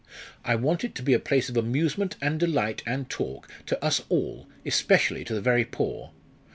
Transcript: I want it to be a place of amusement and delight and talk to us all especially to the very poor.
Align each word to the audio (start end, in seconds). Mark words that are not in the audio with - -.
I 0.43 0.55
want 0.55 0.83
it 0.83 0.95
to 0.95 1.03
be 1.03 1.13
a 1.13 1.19
place 1.19 1.47
of 1.47 1.55
amusement 1.55 2.15
and 2.23 2.39
delight 2.39 2.81
and 2.87 3.07
talk 3.07 3.47
to 3.67 3.85
us 3.85 4.01
all 4.09 4.47
especially 4.65 5.23
to 5.25 5.35
the 5.35 5.41
very 5.41 5.63
poor. 5.63 6.09